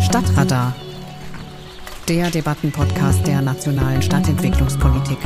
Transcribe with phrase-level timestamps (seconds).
[0.00, 0.74] Stadtradar,
[2.08, 5.18] der Debattenpodcast der nationalen Stadtentwicklungspolitik.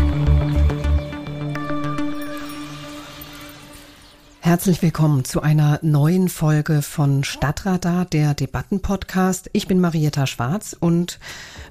[4.40, 9.48] Herzlich willkommen zu einer neuen Folge von Stadtradar, der Debattenpodcast.
[9.54, 11.18] Ich bin Marietta Schwarz und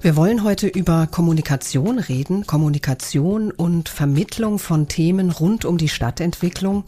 [0.00, 6.84] wir wollen heute über Kommunikation reden, Kommunikation und Vermittlung von Themen rund um die Stadtentwicklung.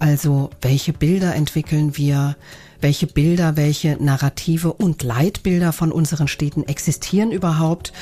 [0.00, 2.36] Also welche Bilder entwickeln wir,
[2.82, 7.92] welche Bilder, welche Narrative und Leitbilder von unseren Städten existieren überhaupt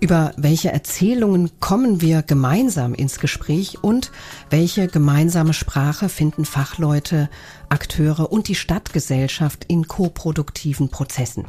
[0.00, 4.10] über welche Erzählungen kommen wir gemeinsam ins Gespräch und
[4.50, 7.30] welche gemeinsame Sprache finden Fachleute,
[7.68, 11.46] Akteure und die Stadtgesellschaft in koproduktiven Prozessen.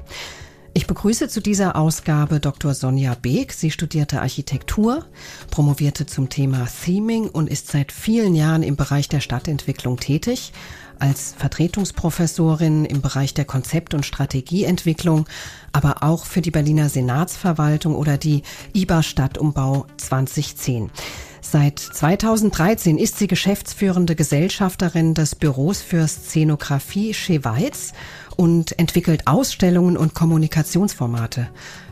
[0.74, 2.74] Ich begrüße zu dieser Ausgabe Dr.
[2.74, 3.54] Sonja Beek.
[3.54, 5.05] Sie studierte Architektur,
[5.49, 10.52] promovierte zum Thema Theming und ist seit vielen Jahren im Bereich der Stadtentwicklung tätig
[10.99, 15.26] als Vertretungsprofessorin im Bereich der Konzept- und Strategieentwicklung,
[15.71, 18.43] aber auch für die Berliner Senatsverwaltung oder die
[18.74, 20.91] IBA Stadtumbau 2010.
[21.41, 27.93] Seit 2013 ist sie geschäftsführende Gesellschafterin des Büros für Szenografie Scheweiz
[28.35, 31.48] und entwickelt Ausstellungen und Kommunikationsformate.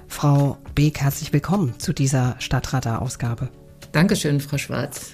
[0.08, 3.50] Frau Beek, herzlich willkommen zu dieser Stadtradar-Ausgabe.
[3.92, 5.12] Dankeschön, Frau Schwarz.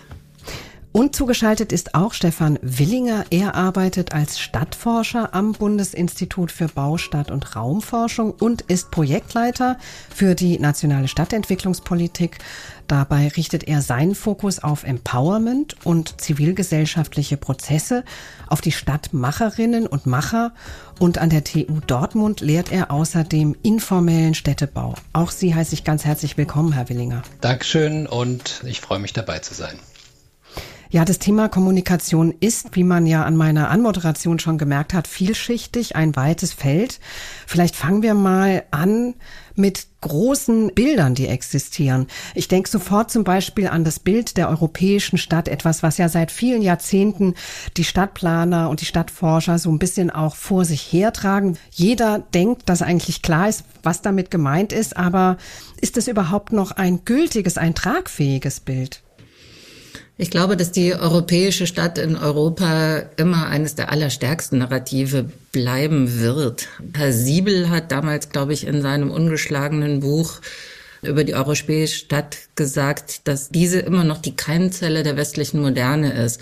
[0.92, 3.26] Und zugeschaltet ist auch Stefan Willinger.
[3.30, 9.78] Er arbeitet als Stadtforscher am Bundesinstitut für Baustadt- und Raumforschung und ist Projektleiter
[10.14, 12.40] für die nationale Stadtentwicklungspolitik.
[12.88, 18.04] Dabei richtet er seinen Fokus auf Empowerment und zivilgesellschaftliche Prozesse,
[18.48, 20.54] auf die Stadtmacherinnen und Macher
[20.98, 24.96] und an der TU Dortmund lehrt er außerdem informellen Städtebau.
[25.14, 27.22] Auch Sie heiße ich ganz herzlich willkommen, Herr Willinger.
[27.42, 29.78] Dankeschön und ich freue mich dabei zu sein.
[30.92, 35.96] Ja, das Thema Kommunikation ist, wie man ja an meiner Anmoderation schon gemerkt hat, vielschichtig,
[35.96, 37.00] ein weites Feld.
[37.46, 39.14] Vielleicht fangen wir mal an
[39.54, 42.08] mit großen Bildern, die existieren.
[42.34, 46.32] Ich denke sofort zum Beispiel an das Bild der europäischen Stadt, etwas, was ja seit
[46.32, 47.36] vielen Jahrzehnten
[47.78, 51.60] die Stadtplaner und die Stadtforscher so ein bisschen auch vor sich hertragen.
[51.70, 55.38] Jeder denkt, dass eigentlich klar ist, was damit gemeint ist, aber
[55.82, 59.04] ist es überhaupt noch ein gültiges, ein tragfähiges Bild?
[60.22, 66.68] Ich glaube, dass die europäische Stadt in Europa immer eines der allerstärksten Narrative bleiben wird.
[66.94, 70.42] Herr Siebel hat damals, glaube ich, in seinem ungeschlagenen Buch
[71.02, 76.42] über die europäische Stadt gesagt, dass diese immer noch die Keimzelle der westlichen Moderne ist.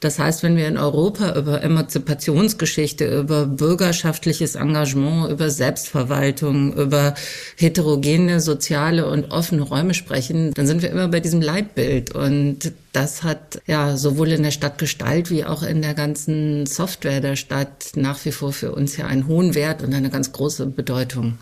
[0.00, 7.14] Das heißt, wenn wir in Europa über Emanzipationsgeschichte, über bürgerschaftliches Engagement, über Selbstverwaltung, über
[7.56, 12.14] heterogene soziale und offene Räume sprechen, dann sind wir immer bei diesem Leitbild.
[12.14, 17.36] Und das hat ja sowohl in der Stadtgestalt wie auch in der ganzen Software der
[17.36, 21.38] Stadt nach wie vor für uns ja einen hohen Wert und eine ganz große Bedeutung.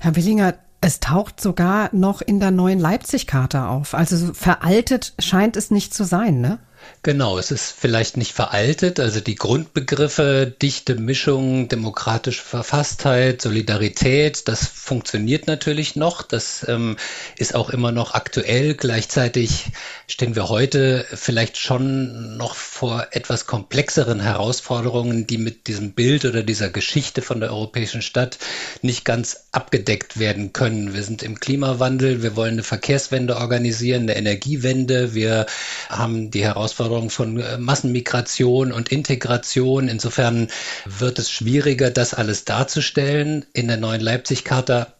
[0.00, 0.54] Herr Willinger,
[0.86, 3.92] es taucht sogar noch in der neuen Leipzig-Karte auf.
[3.92, 6.60] Also veraltet scheint es nicht zu sein, ne?
[7.02, 14.66] Genau, es ist vielleicht nicht veraltet, also die Grundbegriffe dichte Mischung, demokratische Verfasstheit, Solidarität, das
[14.66, 16.96] funktioniert natürlich noch, das ähm,
[17.36, 18.74] ist auch immer noch aktuell.
[18.74, 19.66] Gleichzeitig
[20.08, 26.42] stehen wir heute vielleicht schon noch vor etwas komplexeren Herausforderungen, die mit diesem Bild oder
[26.42, 28.38] dieser Geschichte von der europäischen Stadt
[28.82, 30.92] nicht ganz abgedeckt werden können.
[30.92, 35.46] Wir sind im Klimawandel, wir wollen eine Verkehrswende organisieren, eine Energiewende, wir
[35.88, 39.88] haben die Herausforderungen Herausforderung von äh, Massenmigration und Integration.
[39.88, 40.48] Insofern
[40.84, 43.46] wird es schwieriger, das alles darzustellen.
[43.52, 44.94] In der neuen Leipzig-Charta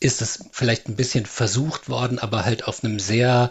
[0.00, 3.50] ist es vielleicht ein bisschen versucht worden, aber halt auf einem sehr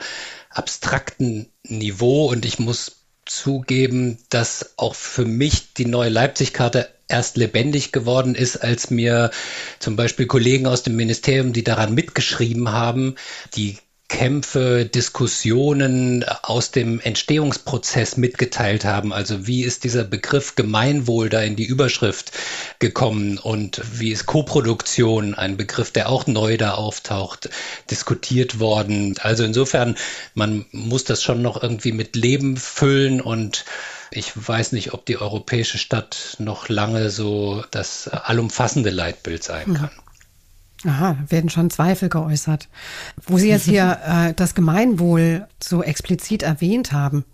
[0.50, 2.29] abstrakten Niveau.
[2.29, 8.57] Und ich muss zugeben, dass auch für mich die neue Leipzig-Karte erst lebendig geworden ist,
[8.57, 9.31] als mir
[9.79, 13.16] zum Beispiel Kollegen aus dem Ministerium, die daran mitgeschrieben haben,
[13.56, 13.78] die
[14.09, 19.14] Kämpfe, Diskussionen aus dem Entstehungsprozess mitgeteilt haben.
[19.14, 22.31] Also wie ist dieser Begriff Gemeinwohl da in die Überschrift
[22.80, 27.50] gekommen und wie ist Koproduktion, ein Begriff, der auch neu da auftaucht,
[27.90, 29.16] diskutiert worden.
[29.22, 29.96] Also insofern,
[30.34, 33.64] man muss das schon noch irgendwie mit Leben füllen und
[34.11, 39.91] ich weiß nicht, ob die europäische Stadt noch lange so das allumfassende Leitbild sein kann.
[40.85, 42.70] Aha, werden schon Zweifel geäußert.
[43.26, 47.26] Wo Sie jetzt hier äh, das Gemeinwohl so explizit erwähnt haben,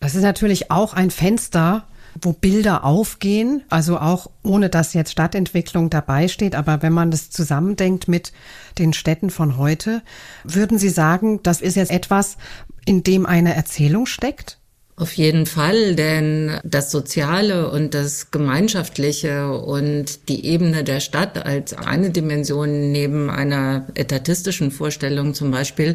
[0.00, 1.86] das ist natürlich auch ein Fenster,
[2.20, 7.30] wo Bilder aufgehen, also auch ohne dass jetzt Stadtentwicklung dabei steht, aber wenn man das
[7.30, 8.32] zusammendenkt mit
[8.78, 10.02] den Städten von heute,
[10.44, 12.36] würden Sie sagen, das ist jetzt etwas,
[12.84, 14.57] in dem eine Erzählung steckt?
[14.98, 21.72] Auf jeden Fall, denn das Soziale und das Gemeinschaftliche und die Ebene der Stadt als
[21.72, 25.94] eine Dimension neben einer etatistischen Vorstellung zum Beispiel,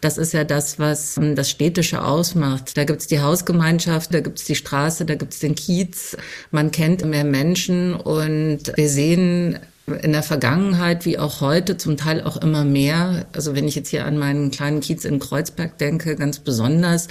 [0.00, 2.76] das ist ja das, was das Städtische ausmacht.
[2.76, 6.16] Da gibt's die Hausgemeinschaft, da gibt's die Straße, da gibt's den Kiez.
[6.50, 12.22] Man kennt mehr Menschen und wir sehen in der Vergangenheit wie auch heute zum Teil
[12.22, 13.26] auch immer mehr.
[13.32, 17.08] Also wenn ich jetzt hier an meinen kleinen Kiez in Kreuzberg denke, ganz besonders,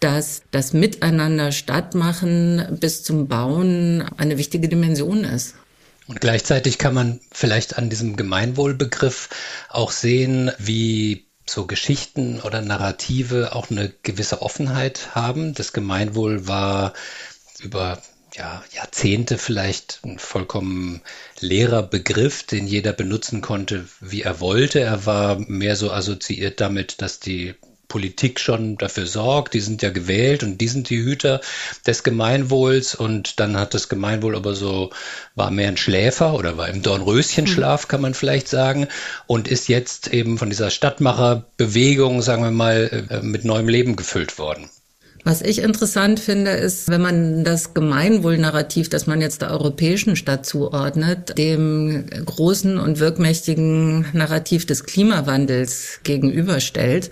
[0.00, 5.54] dass das Miteinander stattmachen bis zum Bauen eine wichtige Dimension ist.
[6.06, 9.30] Und gleichzeitig kann man vielleicht an diesem Gemeinwohlbegriff
[9.70, 15.54] auch sehen, wie so Geschichten oder Narrative auch eine gewisse Offenheit haben.
[15.54, 16.92] Das Gemeinwohl war
[17.60, 18.02] über
[18.36, 21.02] ja, Jahrzehnte vielleicht ein vollkommen
[21.40, 24.80] leerer Begriff, den jeder benutzen konnte, wie er wollte.
[24.80, 27.54] Er war mehr so assoziiert damit, dass die
[27.86, 31.40] Politik schon dafür sorgt, die sind ja gewählt und die sind die Hüter
[31.86, 34.90] des Gemeinwohls und dann hat das Gemeinwohl aber so,
[35.36, 38.88] war mehr ein Schläfer oder war im Dornröschenschlaf, kann man vielleicht sagen,
[39.28, 44.38] und ist jetzt eben von dieser Stadtmacherbewegung, sagen wir mal, äh, mit neuem Leben gefüllt
[44.38, 44.68] worden.
[45.26, 50.44] Was ich interessant finde, ist, wenn man das Gemeinwohlnarrativ, das man jetzt der europäischen Stadt
[50.44, 57.10] zuordnet, dem großen und wirkmächtigen Narrativ des Klimawandels gegenüberstellt,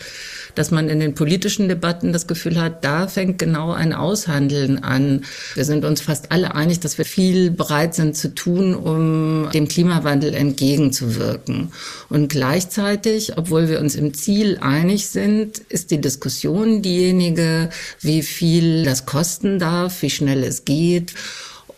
[0.54, 5.24] dass man in den politischen Debatten das Gefühl hat, da fängt genau ein Aushandeln an.
[5.54, 9.68] Wir sind uns fast alle einig, dass wir viel bereit sind zu tun, um dem
[9.68, 11.72] Klimawandel entgegenzuwirken.
[12.10, 17.70] Und gleichzeitig, obwohl wir uns im Ziel einig sind, ist die Diskussion diejenige,
[18.02, 21.14] wie viel das kosten darf, wie schnell es geht.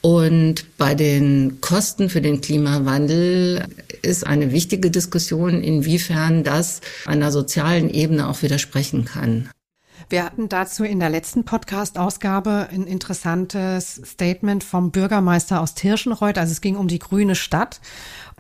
[0.01, 3.65] Und bei den Kosten für den Klimawandel
[4.03, 9.49] ist eine wichtige Diskussion, inwiefern das einer sozialen Ebene auch widersprechen kann.
[10.11, 16.37] Wir hatten dazu in der letzten Podcast-Ausgabe ein interessantes Statement vom Bürgermeister aus Tirschenreuth.
[16.37, 17.81] Also es ging um die grüne Stadt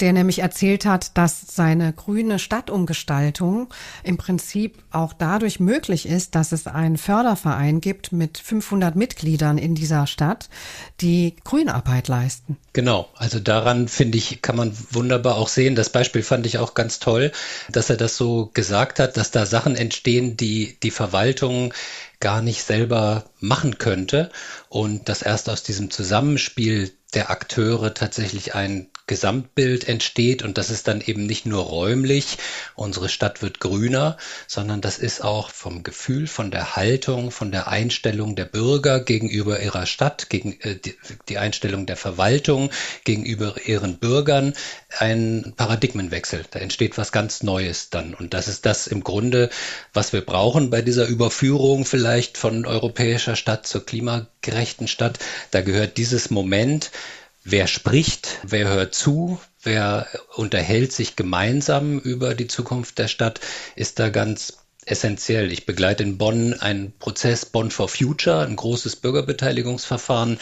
[0.00, 6.52] der nämlich erzählt hat, dass seine grüne Stadtumgestaltung im Prinzip auch dadurch möglich ist, dass
[6.52, 10.49] es einen Förderverein gibt mit 500 Mitgliedern in dieser Stadt,
[11.00, 12.56] die Grünarbeit leisten.
[12.73, 15.75] Genau, also daran finde ich, kann man wunderbar auch sehen.
[15.75, 17.32] Das Beispiel fand ich auch ganz toll,
[17.70, 21.73] dass er das so gesagt hat, dass da Sachen entstehen, die die Verwaltung
[22.20, 24.31] gar nicht selber machen könnte
[24.69, 30.89] und dass erst aus diesem Zusammenspiel der Akteure tatsächlich ein Gesamtbild entsteht und das ist
[30.89, 32.39] dann eben nicht nur räumlich,
[32.75, 34.17] unsere Stadt wird grüner,
[34.47, 39.61] sondern das ist auch vom Gefühl, von der Haltung, von der Einstellung der Bürger gegenüber
[39.61, 40.97] ihrer Stadt, gegen äh, die,
[41.29, 42.71] die Einstellung der Verwaltung
[43.05, 44.55] gegenüber ihren Bürgern
[44.99, 46.45] ein Paradigmenwechsel.
[46.51, 49.51] Da entsteht was ganz Neues dann und das ist das im Grunde,
[49.93, 55.19] was wir brauchen bei dieser Überführung vielleicht von europäischer Stadt zur klimagerechten Stadt.
[55.51, 56.91] Da gehört dieses Moment,
[57.44, 63.41] wer spricht, wer hört zu, wer unterhält sich gemeinsam über die Zukunft der Stadt,
[63.76, 65.52] ist da ganz essentiell.
[65.52, 70.38] Ich begleite in Bonn einen Prozess Bonn for Future, ein großes Bürgerbeteiligungsverfahren,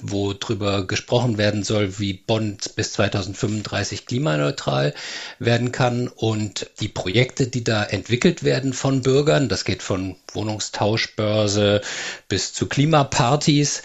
[0.00, 4.94] wo darüber gesprochen werden soll, wie Bonn bis 2035 klimaneutral
[5.38, 6.08] werden kann.
[6.08, 11.80] Und die Projekte, die da entwickelt werden von Bürgern, das geht von Wohnungstauschbörse
[12.28, 13.82] bis zu Klimapartys,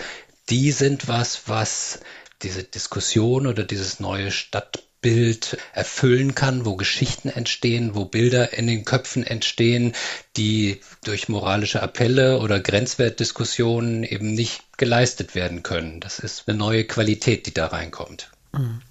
[0.50, 2.00] die sind was, was
[2.42, 8.86] diese Diskussion oder dieses neue Stadtbild erfüllen kann, wo Geschichten entstehen, wo Bilder in den
[8.86, 9.94] Köpfen entstehen,
[10.36, 16.00] die durch moralische Appelle oder Grenzwertdiskussionen eben nicht geleistet werden können.
[16.00, 18.32] Das ist eine neue Qualität, die da reinkommt.
[18.54, 18.82] Mhm.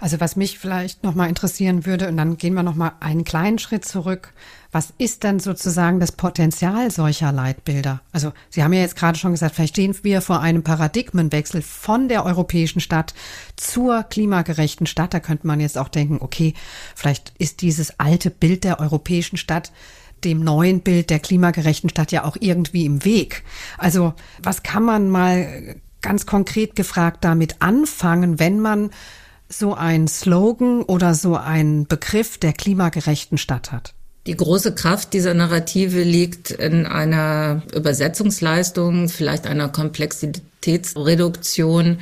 [0.00, 3.84] Also was mich vielleicht nochmal interessieren würde, und dann gehen wir nochmal einen kleinen Schritt
[3.84, 4.32] zurück.
[4.70, 8.02] Was ist denn sozusagen das Potenzial solcher Leitbilder?
[8.12, 12.08] Also Sie haben ja jetzt gerade schon gesagt, vielleicht stehen wir vor einem Paradigmenwechsel von
[12.08, 13.14] der europäischen Stadt
[13.56, 15.14] zur klimagerechten Stadt.
[15.14, 16.52] Da könnte man jetzt auch denken, okay,
[16.94, 19.72] vielleicht ist dieses alte Bild der europäischen Stadt
[20.24, 23.44] dem neuen Bild der klimagerechten Stadt ja auch irgendwie im Weg.
[23.78, 28.90] Also was kann man mal ganz konkret gefragt damit anfangen, wenn man
[29.48, 33.94] so ein Slogan oder so ein Begriff der klimagerechten Stadt hat?
[34.28, 42.00] Die große Kraft dieser Narrative liegt in einer Übersetzungsleistung, vielleicht einer Komplexitätsreduktion,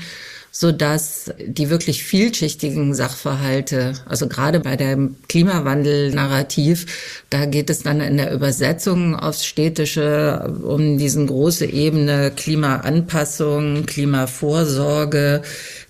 [0.50, 6.86] so dass die wirklich vielschichtigen Sachverhalte, also gerade bei dem Klimawandel-Narrativ,
[7.30, 15.42] da geht es dann in der Übersetzung aufs Städtische um diesen große Ebene Klimaanpassung, Klimavorsorge,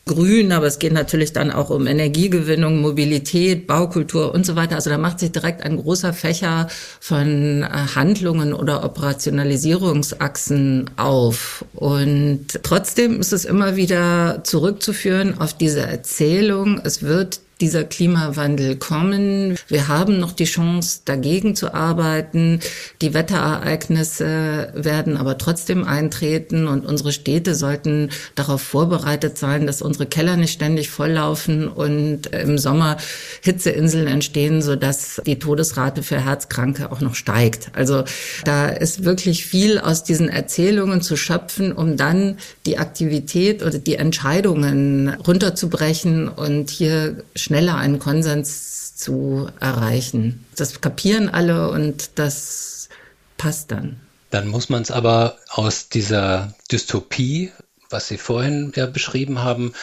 [0.06, 4.76] grün, aber es geht natürlich dann auch um Energiegewinnung, Mobilität, Baukultur und so weiter.
[4.76, 6.68] Also da macht sich direkt ein großer Fächer
[7.00, 11.64] von äh, Handlungen oder Operationalisierungsachsen auf.
[11.74, 19.56] Und trotzdem ist es immer wieder zurückzuführen auf diese Erzählung, es wird dieser Klimawandel kommen.
[19.68, 22.60] Wir haben noch die Chance, dagegen zu arbeiten.
[23.00, 30.06] Die Wetterereignisse werden aber trotzdem eintreten und unsere Städte sollten darauf vorbereitet sein, dass unsere
[30.06, 32.98] Keller nicht ständig volllaufen und im Sommer
[33.40, 37.70] Hitzeinseln entstehen, sodass die Todesrate für Herzkranke auch noch steigt.
[37.72, 38.04] Also
[38.44, 42.36] da ist wirklich viel aus diesen Erzählungen zu schöpfen, um dann
[42.66, 50.44] die Aktivität oder die Entscheidungen runterzubrechen und hier schneller einen Konsens zu erreichen.
[50.56, 52.88] Das kapieren alle und das
[53.36, 54.00] passt dann.
[54.30, 57.52] Dann muss man es aber aus dieser Dystopie,
[57.88, 59.74] was Sie vorhin ja beschrieben haben,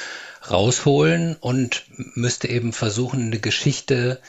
[0.52, 4.20] rausholen und müsste eben versuchen, eine Geschichte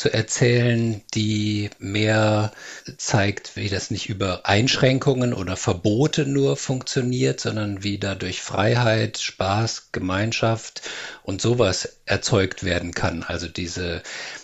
[0.00, 2.52] zu erzählen, die mehr
[2.96, 9.92] zeigt, wie das nicht über Einschränkungen oder Verbote nur funktioniert, sondern wie dadurch Freiheit, Spaß,
[9.92, 10.80] Gemeinschaft
[11.22, 13.24] und sowas erzeugt werden kann.
[13.24, 14.02] Also diese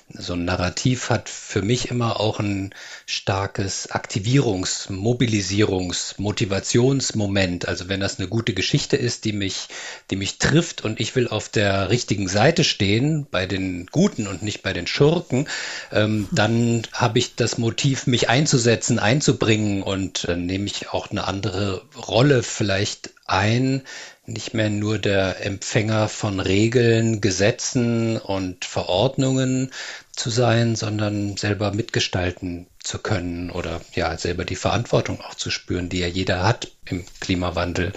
[0.08, 2.72] so ein Narrativ hat für mich immer auch ein
[3.06, 7.66] starkes Aktivierungs-, Mobilisierungs-, Motivationsmoment.
[7.66, 9.68] Also wenn das eine gute Geschichte ist, die mich,
[10.10, 14.42] die mich trifft und ich will auf der richtigen Seite stehen, bei den Guten und
[14.42, 15.48] nicht bei den Schurken,
[15.90, 21.26] ähm, dann habe ich das Motiv, mich einzusetzen, einzubringen und äh, nehme ich auch eine
[21.26, 23.82] andere Rolle vielleicht ein,
[24.26, 29.70] nicht mehr nur der Empfänger von Regeln, Gesetzen und Verordnungen
[30.12, 35.88] zu sein, sondern selber mitgestalten zu können oder ja selber die Verantwortung auch zu spüren,
[35.88, 37.92] die ja jeder hat im Klimawandel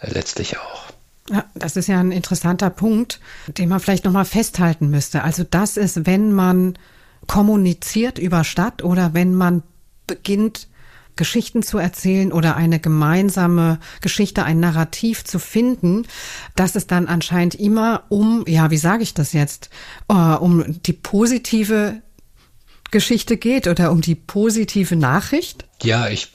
[0.00, 0.84] äh, letztlich auch.
[1.30, 5.22] Ja, das ist ja ein interessanter Punkt, den man vielleicht noch mal festhalten müsste.
[5.22, 6.76] Also das ist, wenn man
[7.26, 9.62] kommuniziert über Stadt oder wenn man
[10.06, 10.66] beginnt
[11.16, 16.06] Geschichten zu erzählen oder eine gemeinsame Geschichte, ein Narrativ zu finden,
[16.56, 19.70] dass es dann anscheinend immer um, ja, wie sage ich das jetzt,
[20.10, 22.02] uh, um die positive
[22.90, 25.66] Geschichte geht oder um die positive Nachricht?
[25.82, 26.28] Ja, ich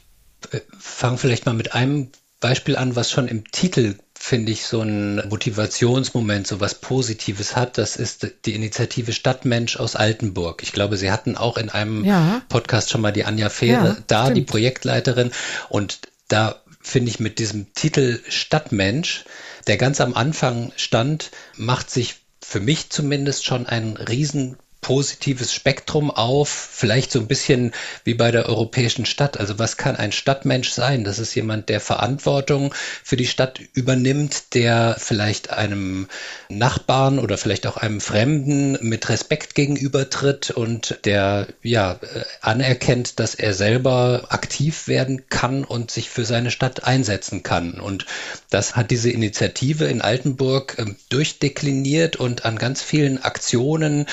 [0.52, 4.82] äh, fange vielleicht mal mit einem Beispiel an, was schon im Titel finde ich, so
[4.82, 7.78] ein Motivationsmoment, so was Positives hat.
[7.78, 10.64] Das ist die Initiative Stadtmensch aus Altenburg.
[10.64, 12.42] Ich glaube, Sie hatten auch in einem ja.
[12.50, 14.38] Podcast schon mal die Anja Fähre ja, da, stimmt.
[14.38, 15.30] die Projektleiterin.
[15.70, 19.26] Und da finde ich mit diesem Titel Stadtmensch,
[19.68, 26.12] der ganz am Anfang stand, macht sich für mich zumindest schon ein riesen positives Spektrum
[26.12, 27.72] auf, vielleicht so ein bisschen
[28.04, 29.40] wie bei der europäischen Stadt.
[29.40, 31.04] Also was kann ein Stadtmensch sein?
[31.04, 32.72] Das ist jemand, der Verantwortung
[33.04, 36.08] für die Stadt übernimmt, der vielleicht einem
[36.50, 43.34] Nachbarn oder vielleicht auch einem Fremden mit Respekt gegenübertritt und der ja äh, anerkennt, dass
[43.34, 47.80] er selber aktiv werden kann und sich für seine Stadt einsetzen kann.
[47.80, 48.06] Und
[48.52, 54.06] das hat diese Initiative in Altenburg ähm, durchdekliniert und an ganz vielen Aktionen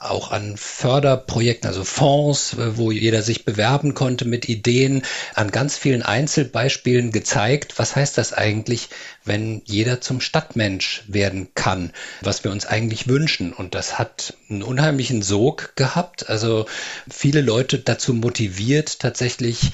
[0.00, 5.02] auch an Förderprojekten, also Fonds, wo jeder sich bewerben konnte mit Ideen,
[5.34, 8.88] an ganz vielen Einzelbeispielen gezeigt, was heißt das eigentlich,
[9.24, 13.52] wenn jeder zum Stadtmensch werden kann, was wir uns eigentlich wünschen.
[13.52, 16.66] Und das hat einen unheimlichen Sog gehabt, also
[17.10, 19.72] viele Leute dazu motiviert, tatsächlich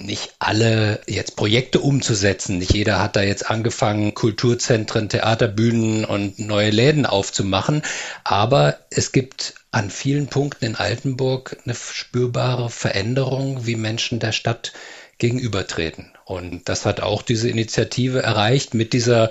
[0.00, 2.58] nicht alle jetzt Projekte umzusetzen.
[2.58, 7.82] Nicht jeder hat da jetzt angefangen, Kulturzentren, Theaterbühnen und neue Läden aufzumachen.
[8.24, 14.72] Aber es gibt an vielen Punkten in Altenburg eine spürbare Veränderung, wie Menschen der Stadt
[15.18, 16.12] gegenübertreten.
[16.24, 19.30] Und das hat auch diese Initiative erreicht mit dieser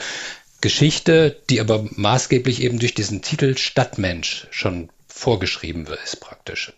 [0.62, 6.74] Geschichte, die aber maßgeblich eben durch diesen Titel Stadtmensch schon vorgeschrieben ist praktisch.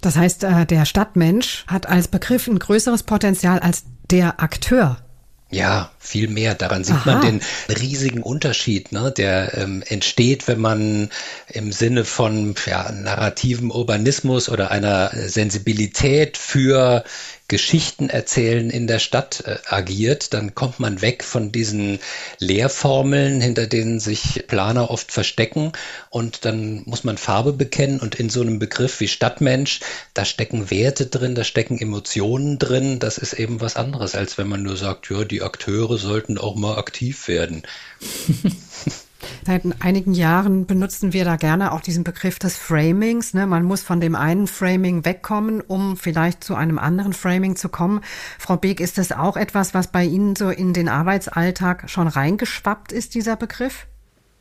[0.00, 4.98] Das heißt, äh, der Stadtmensch hat als Begriff ein größeres Potenzial als der Akteur.
[5.48, 6.56] Ja, viel mehr.
[6.56, 7.12] Daran sieht Aha.
[7.12, 11.08] man den riesigen Unterschied, ne, der ähm, entsteht, wenn man
[11.48, 17.04] im Sinne von ja, narrativen Urbanismus oder einer Sensibilität für
[17.48, 22.00] Geschichten erzählen in der Stadt äh, agiert, dann kommt man weg von diesen
[22.38, 25.72] Lehrformeln, hinter denen sich Planer oft verstecken.
[26.10, 28.00] Und dann muss man Farbe bekennen.
[28.00, 29.80] Und in so einem Begriff wie Stadtmensch,
[30.14, 34.48] da stecken Werte drin, da stecken Emotionen drin, das ist eben was anderes, als wenn
[34.48, 37.62] man nur sagt, ja, die Akteure sollten auch mal aktiv werden.
[39.46, 43.34] Seit einigen Jahren benutzen wir da gerne auch diesen Begriff des Framings.
[43.34, 43.46] Ne?
[43.46, 48.00] Man muss von dem einen Framing wegkommen, um vielleicht zu einem anderen Framing zu kommen.
[48.38, 52.92] Frau Beek, ist das auch etwas, was bei Ihnen so in den Arbeitsalltag schon reingeschwappt
[52.92, 53.86] ist, dieser Begriff?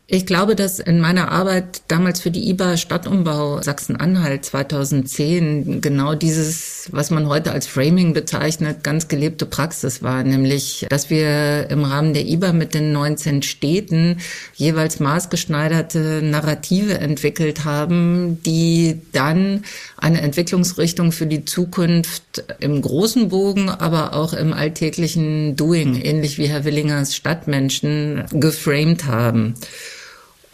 [0.07, 6.89] Ich glaube, dass in meiner Arbeit damals für die IBA Stadtumbau Sachsen-Anhalt 2010 genau dieses,
[6.91, 12.13] was man heute als Framing bezeichnet, ganz gelebte Praxis war, nämlich, dass wir im Rahmen
[12.13, 14.17] der IBA mit den 19 Städten
[14.53, 19.63] jeweils maßgeschneiderte Narrative entwickelt haben, die dann
[19.97, 26.45] eine Entwicklungsrichtung für die Zukunft im großen Bogen, aber auch im alltäglichen Doing, ähnlich wie
[26.45, 29.55] Herr Willingers Stadtmenschen, geframed haben.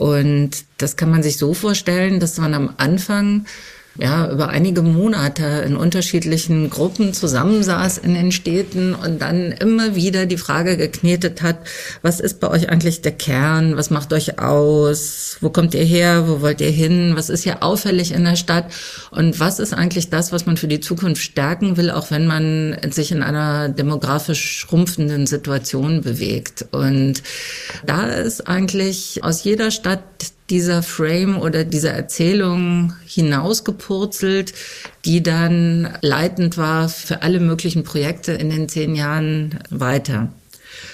[0.01, 3.46] Und das kann man sich so vorstellen, dass man am Anfang
[3.98, 10.25] ja, über einige Monate in unterschiedlichen Gruppen zusammensaß in den Städten und dann immer wieder
[10.25, 11.57] die Frage geknetet hat,
[12.01, 13.75] was ist bei euch eigentlich der Kern?
[13.75, 15.38] Was macht euch aus?
[15.41, 16.27] Wo kommt ihr her?
[16.27, 17.13] Wo wollt ihr hin?
[17.15, 18.71] Was ist hier auffällig in der Stadt?
[19.12, 22.77] Und was ist eigentlich das, was man für die Zukunft stärken will, auch wenn man
[22.91, 26.65] sich in einer demografisch schrumpfenden Situation bewegt?
[26.71, 27.24] Und
[27.86, 30.01] da ist eigentlich aus jeder Stadt
[30.51, 34.53] dieser Frame oder diese Erzählung hinausgepurzelt,
[35.05, 40.29] die dann leitend war für alle möglichen Projekte in den zehn Jahren weiter.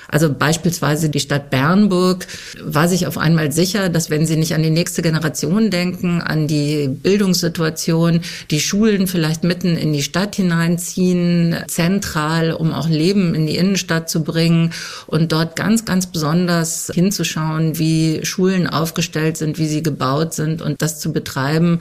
[0.09, 2.27] Also beispielsweise die Stadt Bernburg
[2.63, 6.47] war sich auf einmal sicher, dass wenn sie nicht an die nächste Generation denken, an
[6.47, 8.21] die Bildungssituation,
[8.51, 14.09] die Schulen vielleicht mitten in die Stadt hineinziehen, zentral, um auch Leben in die Innenstadt
[14.09, 14.71] zu bringen
[15.07, 20.81] und dort ganz, ganz besonders hinzuschauen, wie Schulen aufgestellt sind, wie sie gebaut sind und
[20.81, 21.79] das zu betreiben.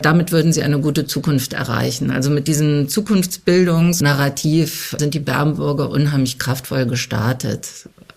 [0.00, 2.10] Damit würden sie eine gute Zukunft erreichen.
[2.10, 7.65] Also mit diesem Zukunftsbildungsnarrativ sind die Bernburger unheimlich kraftvoll gestartet.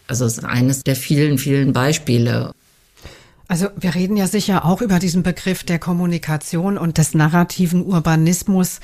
[0.07, 2.51] Also es ist eines der vielen, vielen Beispiele.
[3.49, 8.79] Also wir reden ja sicher auch über diesen Begriff der Kommunikation und des narrativen Urbanismus,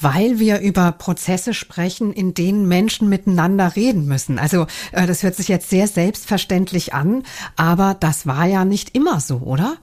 [0.00, 4.40] weil wir über Prozesse sprechen, in denen Menschen miteinander reden müssen.
[4.40, 7.22] Also äh, das hört sich jetzt sehr selbstverständlich an,
[7.54, 9.76] aber das war ja nicht immer so, oder?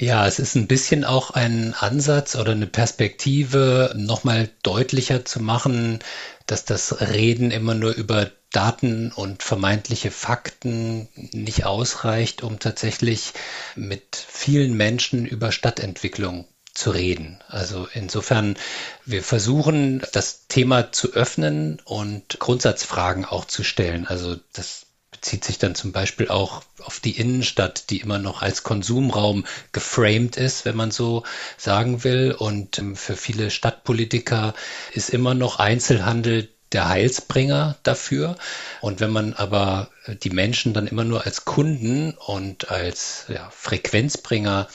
[0.00, 5.98] Ja, es ist ein bisschen auch ein Ansatz oder eine Perspektive, nochmal deutlicher zu machen,
[6.46, 13.32] dass das Reden immer nur über Daten und vermeintliche Fakten nicht ausreicht, um tatsächlich
[13.74, 17.40] mit vielen Menschen über Stadtentwicklung zu reden.
[17.48, 18.56] Also insofern,
[19.04, 24.06] wir versuchen, das Thema zu öffnen und Grundsatzfragen auch zu stellen.
[24.06, 28.62] Also das bezieht sich dann zum Beispiel auch auf die Innenstadt, die immer noch als
[28.62, 31.24] Konsumraum geframed ist, wenn man so
[31.56, 32.32] sagen will.
[32.32, 34.54] Und ähm, für viele Stadtpolitiker
[34.92, 38.36] ist immer noch Einzelhandel der Heilsbringer dafür.
[38.80, 39.90] Und wenn man aber
[40.22, 44.68] die Menschen dann immer nur als Kunden und als ja, Frequenzbringer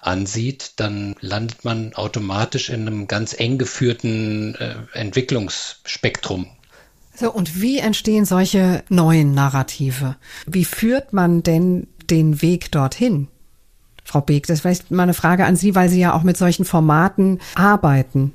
[0.00, 6.50] ansieht, dann landet man automatisch in einem ganz eng geführten äh, Entwicklungsspektrum.
[7.20, 10.16] So, und wie entstehen solche neuen Narrative?
[10.46, 13.28] Wie führt man denn den Weg dorthin?
[14.04, 16.38] Frau Beek, das ist vielleicht mal eine Frage an Sie, weil Sie ja auch mit
[16.38, 18.32] solchen Formaten arbeiten.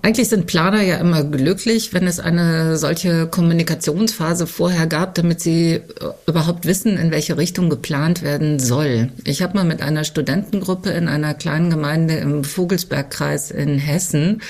[0.00, 5.74] Eigentlich sind Planer ja immer glücklich, wenn es eine solche Kommunikationsphase vorher gab, damit sie
[5.74, 5.82] äh,
[6.26, 9.10] überhaupt wissen, in welche Richtung geplant werden soll.
[9.24, 14.40] Ich habe mal mit einer Studentengruppe in einer kleinen Gemeinde im Vogelsbergkreis in Hessen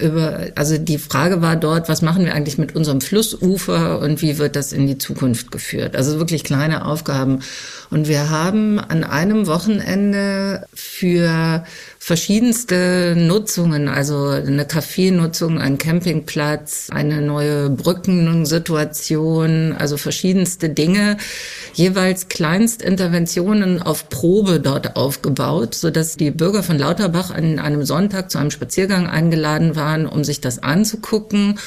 [0.00, 4.38] über, also die Frage war dort, was machen wir eigentlich mit unserem Flussufer und wie
[4.38, 5.94] wird das in die Zukunft geführt?
[5.94, 7.40] Also wirklich kleine Aufgaben.
[7.90, 11.64] Und wir haben an einem Wochenende für
[12.04, 21.16] verschiedenste Nutzungen, also eine Kaffeenutzung, ein Campingplatz, eine neue Brückensituation, also verschiedenste Dinge,
[21.72, 28.30] jeweils Kleinstinterventionen auf Probe dort aufgebaut, so dass die Bürger von Lauterbach an einem Sonntag
[28.30, 31.58] zu einem Spaziergang eingeladen waren, um sich das anzugucken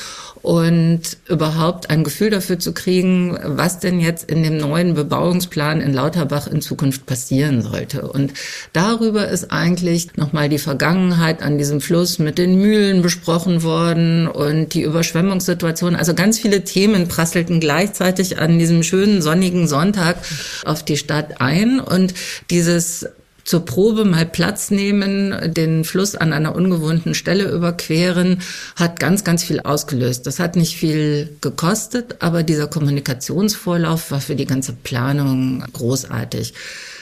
[0.41, 5.93] und überhaupt ein Gefühl dafür zu kriegen, was denn jetzt in dem neuen Bebauungsplan in
[5.93, 8.07] Lauterbach in Zukunft passieren sollte.
[8.07, 8.33] Und
[8.73, 14.73] darüber ist eigentlich nochmal die Vergangenheit an diesem Fluss mit den Mühlen besprochen worden und
[14.73, 15.95] die Überschwemmungssituation.
[15.95, 20.17] Also ganz viele Themen prasselten gleichzeitig an diesem schönen sonnigen Sonntag
[20.65, 22.13] auf die Stadt ein und
[22.49, 23.07] dieses
[23.47, 28.41] zur Probe mal Platz nehmen, den Fluss an einer ungewohnten Stelle überqueren,
[28.75, 30.27] hat ganz, ganz viel ausgelöst.
[30.27, 36.53] Das hat nicht viel gekostet, aber dieser Kommunikationsvorlauf war für die ganze Planung großartig.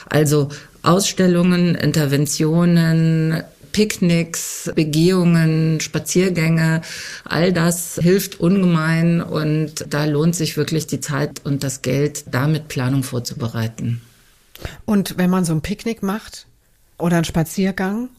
[0.08, 0.50] Also
[0.84, 6.82] Ausstellungen, Interventionen, Picknicks, Begehungen, Spaziergänge,
[7.24, 12.68] all das hilft ungemein und da lohnt sich wirklich die Zeit und das Geld, damit
[12.68, 14.00] Planung vorzubereiten.
[14.86, 16.48] Und wenn man so ein Picknick macht
[16.98, 18.10] oder einen Spaziergang,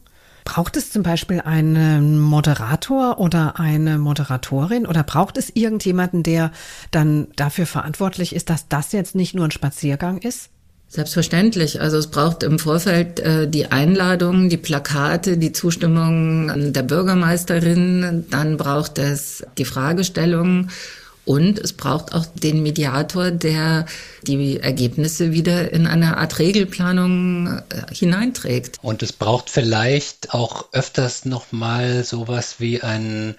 [0.47, 6.51] braucht es zum Beispiel einen Moderator oder eine Moderatorin oder braucht es irgendjemanden, der
[6.91, 10.49] dann dafür verantwortlich ist, dass das jetzt nicht nur ein Spaziergang ist?
[10.87, 11.81] Selbstverständlich.
[11.81, 18.25] Also es braucht im Vorfeld äh, die Einladung, die Plakate, die Zustimmung der Bürgermeisterin.
[18.29, 20.69] Dann braucht es die Fragestellung
[21.27, 23.85] und es braucht auch den Mediator, der
[24.21, 28.79] die Ergebnisse wieder in eine Art Regelplanung äh, hineinträgt.
[28.81, 33.35] Und es braucht vielleicht auch öfters nochmal sowas wie einen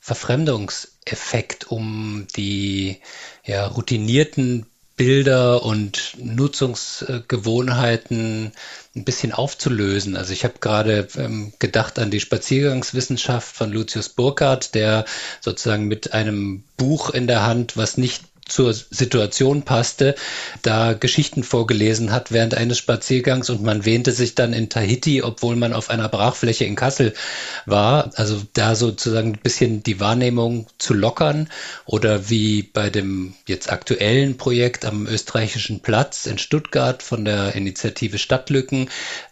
[0.00, 2.98] Verfremdungseffekt, um die
[3.44, 4.66] ja, routinierten
[5.00, 8.52] Bilder und Nutzungsgewohnheiten
[8.94, 10.14] ein bisschen aufzulösen.
[10.14, 15.06] Also ich habe gerade ähm, gedacht an die Spaziergangswissenschaft von Lucius Burkhardt, der
[15.40, 20.14] sozusagen mit einem Buch in der Hand, was nicht zur Situation passte,
[20.62, 25.56] da Geschichten vorgelesen hat während eines Spaziergangs und man wähnte sich dann in Tahiti, obwohl
[25.56, 27.14] man auf einer Brachfläche in Kassel
[27.66, 28.10] war.
[28.16, 31.48] Also da sozusagen ein bisschen die Wahrnehmung zu lockern
[31.86, 38.18] oder wie bei dem jetzt aktuellen Projekt am österreichischen Platz in Stuttgart von der Initiative
[38.18, 38.88] Stadtlücken,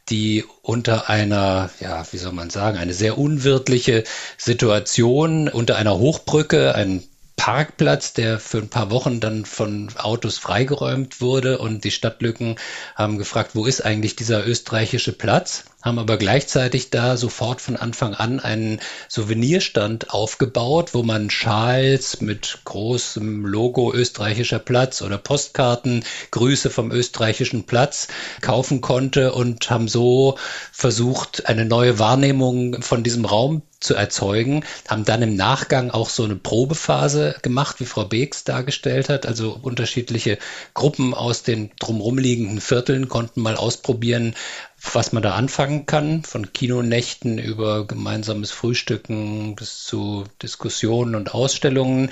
[0.09, 4.05] die unter einer, ja, wie soll man sagen, eine sehr unwirtliche
[4.37, 7.03] Situation unter einer Hochbrücke, ein
[7.39, 12.57] Parkplatz, der für ein paar Wochen dann von Autos freigeräumt wurde und die Stadtlücken
[12.97, 15.65] haben gefragt, wo ist eigentlich dieser österreichische Platz?
[15.83, 22.61] Haben aber gleichzeitig da sofort von Anfang an einen Souvenirstand aufgebaut, wo man Schals mit
[22.65, 28.09] großem Logo österreichischer Platz oder Postkarten, Grüße vom österreichischen Platz
[28.41, 30.37] kaufen konnte und haben so
[30.73, 36.25] versucht, eine neue Wahrnehmung von diesem Raum zu erzeugen, haben dann im Nachgang auch so
[36.25, 39.25] eine Probephase gemacht, wie Frau Beeks dargestellt hat.
[39.25, 40.39] Also unterschiedliche
[40.75, 44.35] Gruppen aus den drumherum liegenden Vierteln konnten mal ausprobieren,
[44.81, 52.11] was man da anfangen kann, von Kinonächten über gemeinsames Frühstücken bis zu Diskussionen und Ausstellungen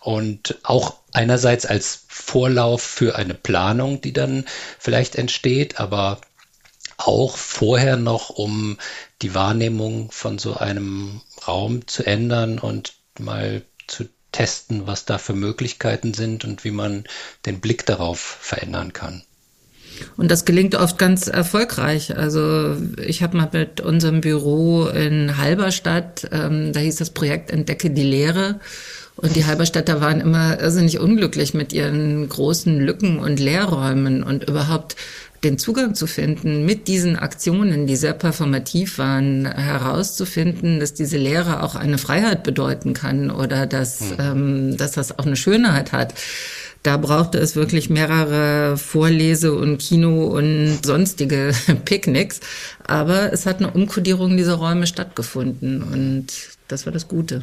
[0.00, 4.44] und auch einerseits als Vorlauf für eine Planung, die dann
[4.78, 6.20] vielleicht entsteht, aber
[6.96, 8.78] auch vorher noch, um
[9.22, 15.34] die Wahrnehmung von so einem Raum zu ändern und mal zu testen, was da für
[15.34, 17.04] Möglichkeiten sind und wie man
[17.46, 19.22] den Blick darauf verändern kann.
[20.16, 22.16] Und das gelingt oft ganz erfolgreich.
[22.16, 27.90] Also ich habe mal mit unserem Büro in Halberstadt, ähm, da hieß das Projekt Entdecke
[27.90, 28.60] die Lehre.
[29.16, 34.96] Und die Halberstädter waren immer irrsinnig unglücklich mit ihren großen Lücken und Leerräumen und überhaupt
[35.44, 41.62] den Zugang zu finden, mit diesen Aktionen, die sehr performativ waren, herauszufinden, dass diese Lehre
[41.62, 44.16] auch eine Freiheit bedeuten kann oder dass, mhm.
[44.18, 46.14] ähm, dass das auch eine Schönheit hat.
[46.82, 51.52] Da brauchte es wirklich mehrere Vorlese- und Kino- und sonstige
[51.84, 52.40] Picknicks.
[52.86, 56.28] Aber es hat eine Umkodierung dieser Räume stattgefunden und
[56.68, 57.42] das war das Gute.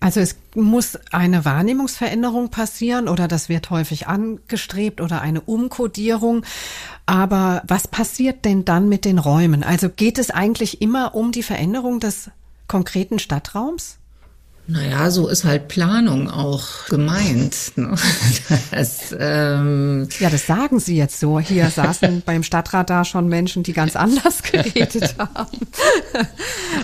[0.00, 6.44] Also es muss eine Wahrnehmungsveränderung passieren oder das wird häufig angestrebt oder eine Umkodierung.
[7.04, 9.62] Aber was passiert denn dann mit den Räumen?
[9.62, 12.30] Also geht es eigentlich immer um die Veränderung des
[12.66, 13.99] konkreten Stadtraums?
[14.70, 17.72] Naja, so ist halt Planung auch gemeint.
[17.76, 17.94] Ne?
[18.70, 21.40] Das, ähm ja, das sagen Sie jetzt so.
[21.40, 25.58] Hier saßen beim Stadtrat da schon Menschen, die ganz anders geredet haben.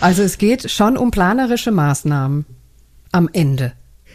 [0.00, 2.44] Also es geht schon um planerische Maßnahmen
[3.12, 3.72] am Ende.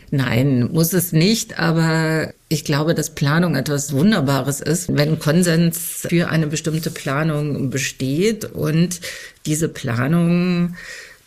[0.10, 6.30] Nein, muss es nicht, aber ich glaube, dass Planung etwas Wunderbares ist, wenn Konsens für
[6.30, 9.00] eine bestimmte Planung besteht und
[9.46, 10.76] diese Planung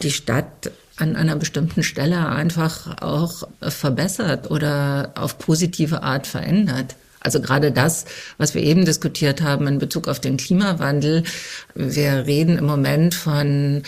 [0.03, 6.97] die Stadt an einer bestimmten Stelle einfach auch verbessert oder auf positive Art verändert.
[7.25, 8.05] Also gerade das,
[8.37, 11.25] was wir eben diskutiert haben in Bezug auf den Klimawandel.
[11.75, 13.83] Wir reden im Moment von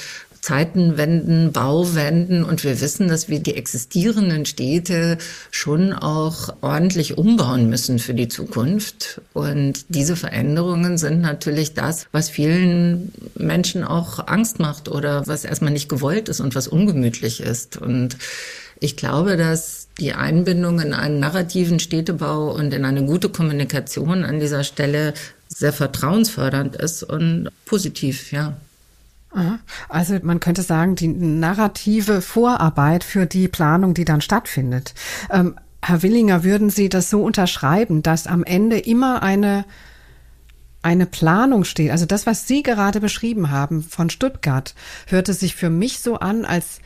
[0.46, 5.18] Zeitenwenden, Bauwenden und wir wissen, dass wir die existierenden Städte
[5.50, 9.20] schon auch ordentlich umbauen müssen für die Zukunft.
[9.32, 15.72] Und diese Veränderungen sind natürlich das, was vielen Menschen auch Angst macht oder was erstmal
[15.72, 17.76] nicht gewollt ist und was ungemütlich ist.
[17.76, 18.16] Und
[18.78, 24.38] ich glaube, dass die Einbindung in einen narrativen Städtebau und in eine gute Kommunikation an
[24.38, 25.12] dieser Stelle
[25.48, 28.56] sehr vertrauensfördernd ist und positiv, ja.
[29.88, 34.94] Also man könnte sagen, die narrative Vorarbeit für die Planung, die dann stattfindet.
[35.31, 39.64] Ähm, Herr Willinger, würden Sie das so unterschreiben, dass am Ende immer eine
[40.87, 41.90] eine Planung steht.
[41.90, 44.77] Also das, was Sie gerade beschrieben haben von Stuttgart,
[45.09, 46.79] hörte sich für mich so an, als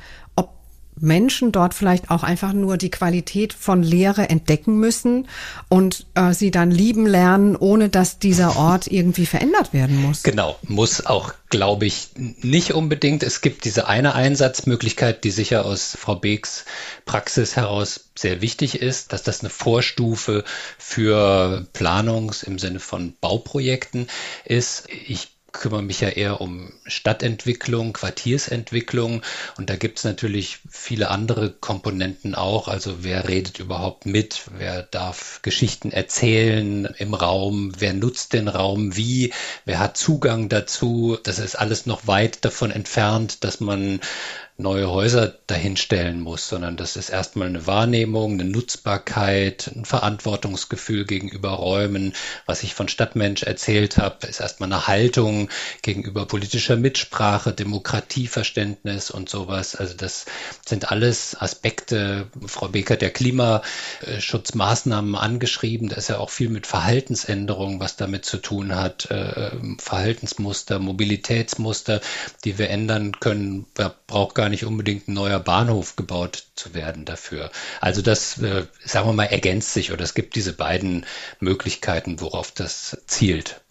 [0.98, 5.28] Menschen dort vielleicht auch einfach nur die Qualität von Lehre entdecken müssen
[5.68, 10.22] und äh, sie dann lieben lernen, ohne dass dieser Ort irgendwie verändert werden muss.
[10.22, 13.22] Genau, muss auch, glaube ich, nicht unbedingt.
[13.22, 16.64] Es gibt diese eine Einsatzmöglichkeit, die sicher aus Frau Beeks
[17.06, 20.44] Praxis heraus sehr wichtig ist, dass das eine Vorstufe
[20.78, 24.08] für Planungs im Sinne von Bauprojekten
[24.44, 24.86] ist.
[25.06, 29.22] Ich kümmere mich ja eher um Stadtentwicklung, Quartiersentwicklung.
[29.56, 32.68] Und da gibt es natürlich viele andere Komponenten auch.
[32.68, 38.96] Also wer redet überhaupt mit, wer darf Geschichten erzählen im Raum, wer nutzt den Raum?
[38.96, 39.32] Wie,
[39.64, 41.18] wer hat Zugang dazu.
[41.22, 44.00] Das ist alles noch weit davon entfernt, dass man
[44.60, 51.50] neue Häuser dahinstellen muss, sondern das ist erstmal eine Wahrnehmung, eine Nutzbarkeit, ein Verantwortungsgefühl gegenüber
[51.50, 52.12] Räumen.
[52.46, 55.48] Was ich von Stadtmensch erzählt habe, ist erstmal eine Haltung
[55.82, 59.74] gegenüber politischer Mitsprache, Demokratieverständnis und sowas.
[59.74, 60.26] Also das
[60.66, 62.28] sind alles Aspekte.
[62.46, 65.88] Frau Becker der Klimaschutzmaßnahmen angeschrieben.
[65.88, 69.10] Da ist ja auch viel mit Verhaltensänderungen, was damit zu tun hat.
[69.10, 72.00] Äh, Verhaltensmuster, Mobilitätsmuster,
[72.44, 73.66] die wir ändern können.
[73.74, 77.50] Da braucht gar nicht unbedingt ein neuer Bahnhof gebaut zu werden dafür.
[77.80, 81.06] Also das, äh, sagen wir mal, ergänzt sich oder es gibt diese beiden
[81.40, 83.62] Möglichkeiten, worauf das zielt.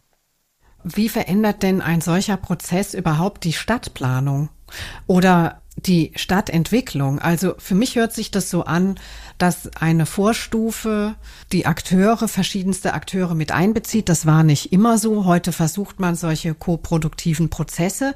[0.83, 4.49] Wie verändert denn ein solcher Prozess überhaupt die Stadtplanung?
[5.07, 7.19] Oder die Stadtentwicklung.
[7.19, 8.95] Also für mich hört sich das so an,
[9.37, 11.15] dass eine Vorstufe
[11.53, 14.09] die Akteure, verschiedenste Akteure mit einbezieht.
[14.09, 15.25] Das war nicht immer so.
[15.25, 18.13] Heute versucht man solche koproduktiven Prozesse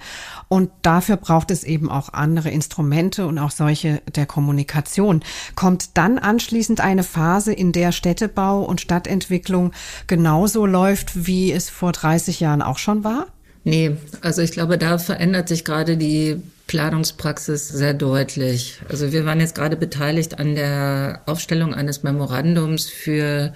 [0.49, 5.23] und dafür braucht es eben auch andere Instrumente und auch solche der Kommunikation.
[5.56, 9.71] Kommt dann anschließend eine Phase, in der Städtebau und Stadtentwicklung
[10.08, 13.28] genauso läuft, wie es vor 30 Jahren auch schon war?
[13.63, 16.41] Nee, also ich glaube, da verändert sich gerade die
[16.73, 18.79] Planungspraxis sehr deutlich.
[18.89, 23.53] Also wir waren jetzt gerade beteiligt an der Aufstellung eines Memorandums für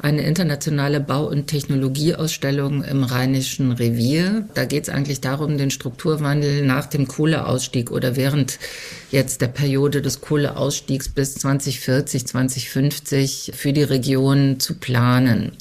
[0.00, 4.48] eine internationale Bau- und Technologieausstellung im Rheinischen Revier.
[4.54, 8.58] Da geht es eigentlich darum, den Strukturwandel nach dem Kohleausstieg oder während
[9.12, 15.52] jetzt der Periode des Kohleausstiegs bis 2040, 2050 für die Region zu planen.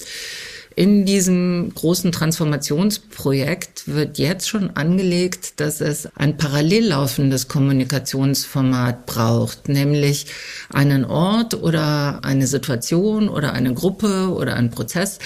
[0.77, 9.69] In diesem großen Transformationsprojekt wird jetzt schon angelegt, dass es ein parallel laufendes Kommunikationsformat braucht,
[9.69, 10.27] nämlich
[10.71, 15.17] einen Ort oder eine Situation oder eine Gruppe oder einen Prozess,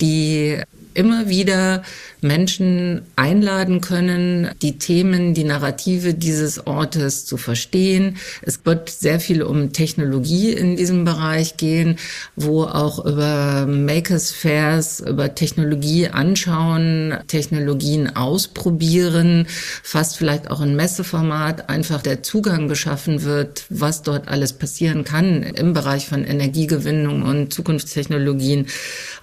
[0.00, 0.56] die
[0.94, 1.82] immer wieder
[2.20, 8.16] Menschen einladen können, die Themen, die Narrative dieses Ortes zu verstehen.
[8.40, 11.96] Es wird sehr viel um Technologie in diesem Bereich gehen,
[12.34, 19.46] wo auch über Makers Fairs, über Technologie anschauen, Technologien ausprobieren,
[19.82, 25.42] fast vielleicht auch in Messeformat einfach der Zugang geschaffen wird, was dort alles passieren kann
[25.42, 28.66] im Bereich von Energiegewinnung und Zukunftstechnologien.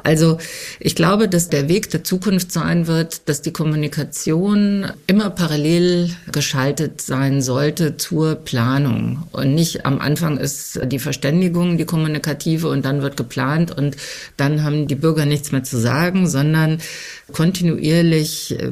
[0.04, 0.38] Also
[0.80, 6.10] ich glaube, dass der Weg der Zukunft sein wird, wird, dass die Kommunikation immer parallel
[6.32, 9.24] geschaltet sein sollte zur Planung.
[9.32, 13.96] Und nicht am Anfang ist die Verständigung die kommunikative und dann wird geplant und
[14.38, 16.80] dann haben die Bürger nichts mehr zu sagen, sondern
[17.32, 18.72] kontinuierlich äh,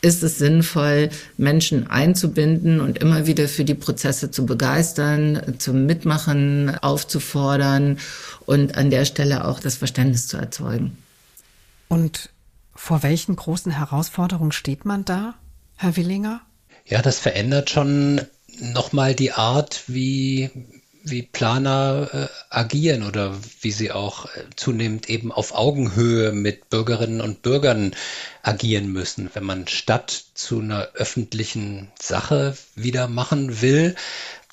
[0.00, 6.76] ist es sinnvoll, Menschen einzubinden und immer wieder für die Prozesse zu begeistern, zum Mitmachen
[6.80, 7.98] aufzufordern
[8.46, 10.98] und an der Stelle auch das Verständnis zu erzeugen.
[11.92, 12.30] Und
[12.74, 15.34] vor welchen großen Herausforderungen steht man da,
[15.76, 16.40] Herr Willinger?
[16.86, 18.22] Ja, das verändert schon
[18.58, 20.48] nochmal die Art, wie,
[21.04, 27.20] wie Planer äh, agieren oder wie sie auch äh, zunehmend eben auf Augenhöhe mit Bürgerinnen
[27.20, 27.94] und Bürgern
[28.42, 29.28] agieren müssen.
[29.34, 33.96] Wenn man Stadt zu einer öffentlichen Sache wieder machen will,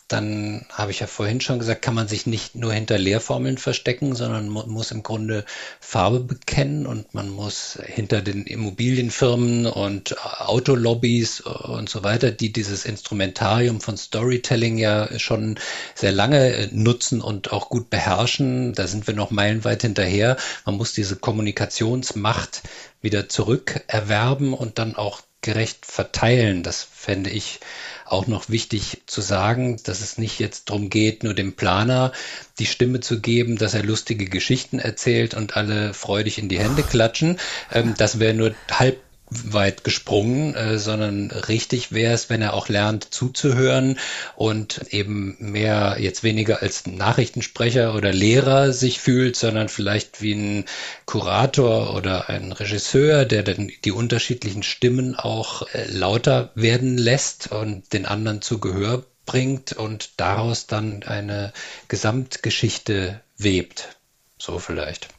[0.09, 4.15] dann habe ich ja vorhin schon gesagt, kann man sich nicht nur hinter Lehrformeln verstecken,
[4.15, 5.45] sondern muss im Grunde
[5.79, 12.85] Farbe bekennen und man muss hinter den Immobilienfirmen und Autolobbys und so weiter, die dieses
[12.85, 15.59] Instrumentarium von Storytelling ja schon
[15.93, 20.37] sehr lange äh, nutzen und auch gut beherrschen, da sind wir noch meilenweit hinterher.
[20.65, 22.63] Man muss diese Kommunikationsmacht
[23.01, 26.63] wieder zurückerwerben und dann auch gerecht verteilen.
[26.63, 27.59] Das fände ich
[28.05, 32.11] auch noch wichtig zu sagen, dass es nicht jetzt darum geht, nur dem Planer
[32.57, 36.83] die Stimme zu geben, dass er lustige Geschichten erzählt und alle freudig in die Hände
[36.83, 37.39] klatschen.
[37.71, 38.99] Ähm, das wäre nur halb
[39.29, 43.99] weit gesprungen, äh, sondern richtig wäre es, wenn er auch lernt zuzuhören
[44.35, 50.65] und eben mehr jetzt weniger als Nachrichtensprecher oder Lehrer sich fühlt, sondern vielleicht wie ein
[51.05, 57.93] Kurator oder ein Regisseur, der dann die unterschiedlichen Stimmen auch äh, lauter werden lässt und
[57.93, 61.53] den anderen zu Gehör bringt und daraus dann eine
[61.87, 63.97] Gesamtgeschichte webt.
[64.39, 65.09] So vielleicht.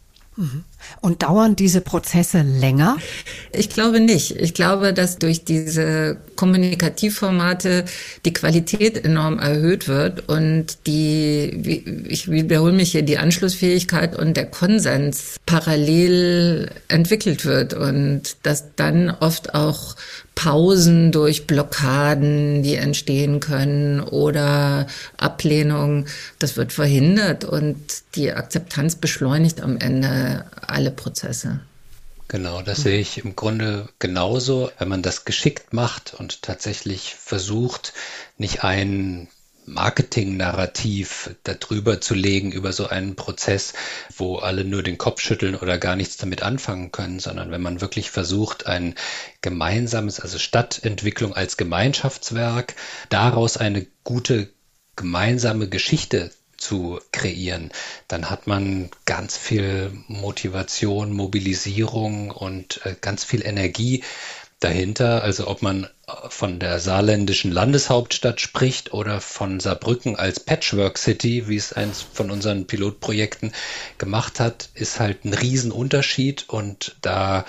[1.00, 2.96] Und dauern diese Prozesse länger?
[3.52, 4.36] Ich glaube nicht.
[4.36, 7.84] Ich glaube, dass durch diese Kommunikativformate
[8.24, 14.46] die Qualität enorm erhöht wird und die, ich wiederhole mich hier, die Anschlussfähigkeit und der
[14.46, 19.96] Konsens parallel entwickelt wird und dass dann oft auch
[20.34, 24.86] Pausen durch Blockaden, die entstehen können oder
[25.18, 26.06] Ablehnung,
[26.38, 27.76] das wird verhindert und
[28.14, 31.60] die Akzeptanz beschleunigt am Ende alle Prozesse.
[32.28, 37.92] Genau, das sehe ich im Grunde genauso, wenn man das geschickt macht und tatsächlich versucht,
[38.38, 39.26] nicht ein
[39.66, 43.72] Marketing-Narrativ darüber zu legen über so einen Prozess,
[44.16, 47.80] wo alle nur den Kopf schütteln oder gar nichts damit anfangen können, sondern wenn man
[47.80, 48.94] wirklich versucht, ein
[49.42, 52.74] gemeinsames, also Stadtentwicklung als Gemeinschaftswerk,
[53.08, 54.48] daraus eine gute
[54.96, 56.30] gemeinsame Geschichte
[56.60, 57.72] zu kreieren,
[58.08, 64.04] dann hat man ganz viel Motivation, Mobilisierung und äh, ganz viel Energie
[64.60, 65.22] dahinter.
[65.22, 65.88] Also ob man
[66.28, 72.30] von der saarländischen Landeshauptstadt spricht oder von Saarbrücken als Patchwork City, wie es eins von
[72.30, 73.52] unseren Pilotprojekten
[73.98, 77.44] gemacht hat, ist halt ein Riesenunterschied und da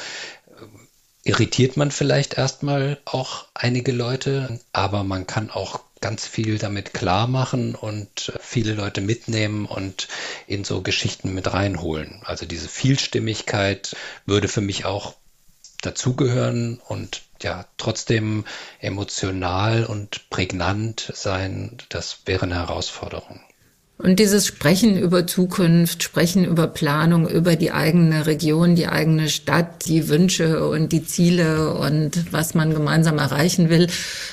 [1.24, 7.28] irritiert man vielleicht erstmal auch einige Leute, aber man kann auch ganz viel damit klar
[7.28, 10.08] machen und viele Leute mitnehmen und
[10.48, 12.22] in so Geschichten mit reinholen.
[12.26, 15.16] Also diese Vielstimmigkeit würde für mich auch
[15.82, 18.46] dazugehören und ja trotzdem
[18.80, 23.42] emotional und prägnant sein, das wäre eine Herausforderung.
[24.04, 29.86] Und dieses Sprechen über Zukunft, Sprechen über Planung, über die eigene Region, die eigene Stadt,
[29.86, 33.88] die Wünsche und die Ziele und was man gemeinsam erreichen will,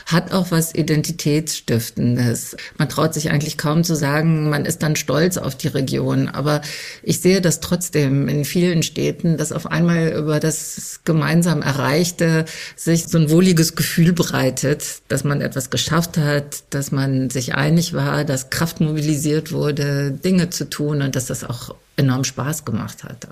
[0.07, 2.57] hat auch was Identitätsstiftendes.
[2.79, 6.29] Man traut sich eigentlich kaum zu sagen, man ist dann stolz auf die Region.
[6.29, 6.63] Aber
[7.03, 13.05] ich sehe das trotzdem in vielen Städten, dass auf einmal über das gemeinsam Erreichte sich
[13.07, 18.25] so ein wohliges Gefühl breitet, dass man etwas geschafft hat, dass man sich einig war,
[18.25, 23.05] dass Kraft mobilisiert wurde wurde, Dinge zu tun und dass das auch enorm Spaß gemacht
[23.05, 23.29] hat.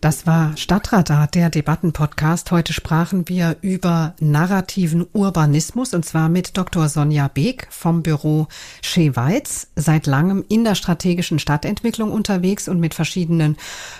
[0.00, 2.52] Das war Stadtradar, der Debattenpodcast.
[2.52, 6.88] Heute sprachen wir über narrativen Urbanismus und zwar mit Dr.
[6.88, 8.46] Sonja Beek vom Büro
[8.80, 13.56] Scheweiz, seit langem in der strategischen Stadtentwicklung unterwegs und mit verschiedenen